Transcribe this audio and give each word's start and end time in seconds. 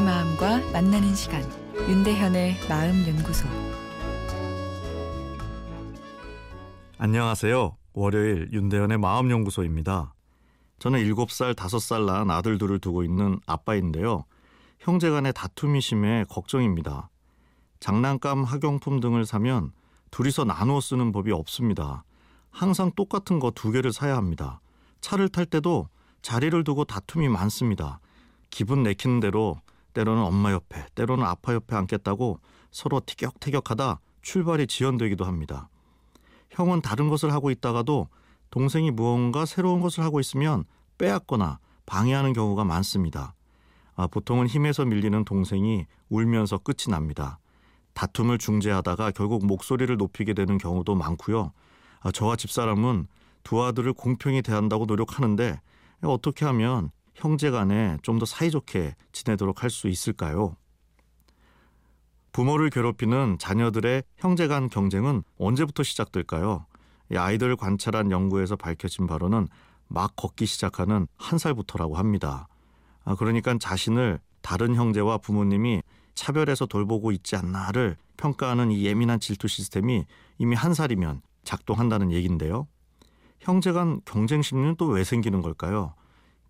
만나는 0.00 1.14
시간 1.14 1.42
윤대현의 1.76 2.56
마음 2.68 3.06
연구소 3.06 3.46
안녕하세요. 6.98 7.76
월요일 7.92 8.48
윤대현의 8.52 8.98
마음 8.98 9.30
연구소입니다. 9.30 10.14
저는 10.80 10.98
7살, 10.98 11.54
5살 11.54 12.06
난 12.06 12.30
아들 12.30 12.58
둘을 12.58 12.80
두고 12.80 13.04
있는 13.04 13.38
아빠인데요. 13.46 14.24
형제 14.80 15.10
간의 15.10 15.32
다툼이 15.32 15.80
심해 15.80 16.24
걱정입니다. 16.28 17.08
장난감, 17.78 18.42
학용품 18.42 18.98
등을 19.00 19.24
사면 19.24 19.70
둘이서 20.10 20.44
나누어 20.44 20.80
쓰는 20.80 21.12
법이 21.12 21.30
없습니다. 21.30 22.04
항상 22.50 22.90
똑같은 22.96 23.38
거 23.38 23.50
두 23.52 23.70
개를 23.70 23.92
사야 23.92 24.16
합니다. 24.16 24.60
차를 25.00 25.28
탈 25.28 25.46
때도 25.46 25.88
자리를 26.22 26.64
두고 26.64 26.84
다툼이 26.84 27.28
많습니다. 27.28 28.00
기분 28.50 28.82
내키는 28.82 29.20
대로 29.20 29.60
때로는 29.94 30.22
엄마 30.22 30.52
옆에, 30.52 30.84
때로는 30.94 31.24
아빠 31.24 31.54
옆에 31.54 31.74
앉겠다고 31.74 32.40
서로 32.70 33.00
티격태격하다 33.00 34.00
출발이 34.22 34.66
지연되기도 34.66 35.24
합니다. 35.24 35.68
형은 36.50 36.82
다른 36.82 37.08
것을 37.08 37.32
하고 37.32 37.50
있다가도 37.50 38.08
동생이 38.50 38.90
무언가 38.90 39.46
새로운 39.46 39.80
것을 39.80 40.04
하고 40.04 40.20
있으면 40.20 40.64
빼앗거나 40.98 41.58
방해하는 41.86 42.32
경우가 42.32 42.64
많습니다. 42.64 43.34
아, 43.96 44.06
보통은 44.06 44.46
힘에서 44.46 44.84
밀리는 44.84 45.24
동생이 45.24 45.86
울면서 46.08 46.58
끝이 46.58 46.90
납니다. 46.90 47.38
다툼을 47.94 48.38
중재하다가 48.38 49.12
결국 49.12 49.46
목소리를 49.46 49.96
높이게 49.96 50.34
되는 50.34 50.58
경우도 50.58 50.94
많고요. 50.94 51.52
아, 52.00 52.10
저와 52.10 52.36
집사람은 52.36 53.06
두 53.44 53.62
아들을 53.62 53.92
공평히 53.92 54.42
대한다고 54.42 54.86
노력하는데 54.86 55.60
어떻게 56.02 56.44
하면 56.46 56.90
형제 57.14 57.50
간에 57.50 57.96
좀 58.02 58.18
더 58.18 58.26
사이좋게 58.26 58.94
지내도록 59.12 59.62
할 59.62 59.70
수 59.70 59.88
있을까요? 59.88 60.56
부모를 62.32 62.70
괴롭히는 62.70 63.38
자녀들의 63.38 64.02
형제 64.16 64.48
간 64.48 64.68
경쟁은 64.68 65.22
언제부터 65.38 65.82
시작될까요? 65.82 66.66
아이들을 67.14 67.56
관찰한 67.56 68.10
연구에서 68.10 68.56
밝혀진 68.56 69.06
바로는 69.06 69.46
막 69.86 70.16
걷기 70.16 70.46
시작하는 70.46 71.06
한 71.16 71.38
살부터라고 71.38 71.96
합니다. 71.96 72.48
아, 73.04 73.14
그러니까 73.14 73.56
자신을 73.58 74.18
다른 74.42 74.74
형제와 74.74 75.18
부모님이 75.18 75.82
차별해서 76.14 76.66
돌보고 76.66 77.12
있지 77.12 77.36
않나를 77.36 77.96
평가하는 78.16 78.70
이 78.72 78.84
예민한 78.84 79.20
질투 79.20 79.46
시스템이 79.46 80.04
이미 80.38 80.56
한 80.56 80.74
살이면 80.74 81.22
작동한다는 81.44 82.10
얘기인데요. 82.12 82.66
형제 83.40 83.72
간 83.72 84.00
경쟁 84.04 84.42
심리는 84.42 84.74
또 84.76 84.86
왜 84.86 85.04
생기는 85.04 85.40
걸까요? 85.42 85.94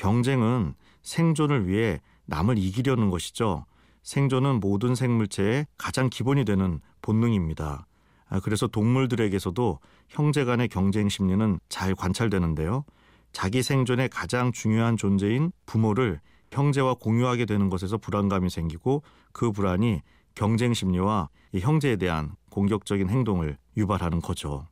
경쟁은 0.00 0.72
생존을 1.02 1.68
위해 1.68 2.00
남을 2.24 2.56
이기려는 2.56 3.10
것이죠. 3.10 3.66
생존은 4.02 4.60
모든 4.60 4.94
생물체의 4.94 5.66
가장 5.76 6.08
기본이 6.08 6.46
되는 6.46 6.80
본능입니다. 7.02 7.86
아, 8.30 8.40
그래서 8.40 8.66
동물들에게서도 8.66 9.78
형제 10.08 10.44
간의 10.46 10.68
경쟁 10.68 11.10
심리는 11.10 11.60
잘 11.68 11.94
관찰되는데요. 11.94 12.84
자기 13.32 13.62
생존의 13.62 14.08
가장 14.08 14.52
중요한 14.52 14.96
존재인 14.96 15.52
부모를 15.66 16.20
형제와 16.50 16.94
공유하게 16.94 17.44
되는 17.44 17.68
것에서 17.68 17.98
불안감이 17.98 18.48
생기고 18.48 19.02
그 19.32 19.52
불안이 19.52 20.00
경쟁 20.34 20.72
심리와 20.72 21.28
형제에 21.58 21.96
대한 21.96 22.36
공격적인 22.48 23.10
행동을 23.10 23.58
유발하는 23.76 24.22
거죠. 24.22 24.66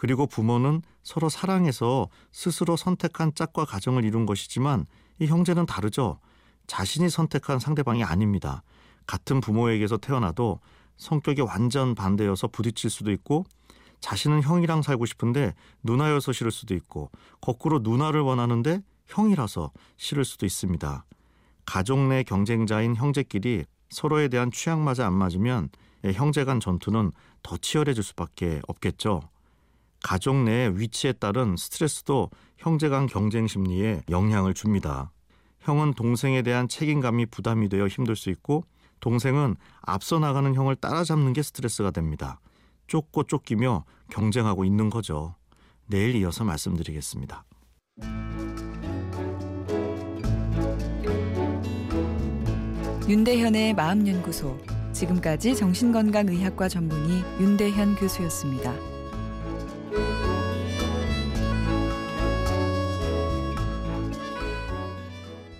그리고 0.00 0.28
부모는 0.28 0.82
서로 1.02 1.28
사랑해서 1.28 2.08
스스로 2.30 2.76
선택한 2.76 3.34
짝과 3.34 3.64
가정을 3.64 4.04
이룬 4.04 4.26
것이지만 4.26 4.86
이 5.18 5.26
형제는 5.26 5.66
다르죠. 5.66 6.20
자신이 6.68 7.10
선택한 7.10 7.58
상대방이 7.58 8.04
아닙니다. 8.04 8.62
같은 9.08 9.40
부모에게서 9.40 9.96
태어나도 9.96 10.60
성격이 10.98 11.40
완전 11.40 11.96
반대여서 11.96 12.46
부딪힐 12.46 12.90
수도 12.90 13.10
있고 13.10 13.44
자신은 13.98 14.44
형이랑 14.44 14.82
살고 14.82 15.04
싶은데 15.04 15.56
누나여서 15.82 16.30
싫을 16.32 16.52
수도 16.52 16.76
있고 16.76 17.10
거꾸로 17.40 17.80
누나를 17.80 18.20
원하는데 18.20 18.80
형이라서 19.08 19.72
싫을 19.96 20.24
수도 20.24 20.46
있습니다. 20.46 21.04
가족 21.66 21.98
내 22.06 22.22
경쟁자인 22.22 22.94
형제끼리 22.94 23.64
서로에 23.90 24.28
대한 24.28 24.52
취향마저 24.52 25.02
안 25.02 25.14
맞으면 25.14 25.70
형제 26.14 26.44
간 26.44 26.60
전투는 26.60 27.10
더 27.42 27.56
치열해질 27.56 28.04
수밖에 28.04 28.60
없겠죠. 28.68 29.22
가족 30.02 30.36
내 30.36 30.70
위치에 30.74 31.12
따른 31.12 31.56
스트레스도 31.56 32.30
형제 32.56 32.88
간 32.88 33.06
경쟁 33.06 33.46
심리에 33.46 34.02
영향을 34.08 34.54
줍니다. 34.54 35.10
형은 35.60 35.94
동생에 35.94 36.42
대한 36.42 36.68
책임감이 36.68 37.26
부담이 37.26 37.68
되어 37.68 37.88
힘들 37.88 38.16
수 38.16 38.30
있고 38.30 38.64
동생은 39.00 39.56
앞서 39.82 40.18
나가는 40.18 40.54
형을 40.54 40.76
따라잡는 40.76 41.32
게 41.32 41.42
스트레스가 41.42 41.90
됩니다. 41.90 42.40
쫓고 42.86 43.24
쫓기며 43.24 43.84
경쟁하고 44.10 44.64
있는 44.64 44.90
거죠. 44.90 45.34
내일 45.86 46.16
이어서 46.16 46.44
말씀드리겠습니다. 46.44 47.44
윤대현의 53.08 53.74
마음연구소 53.74 54.58
지금까지 54.92 55.56
정신건강의학과 55.56 56.68
전문의 56.68 57.22
윤대현 57.40 57.96
교수였습니다. 57.96 58.97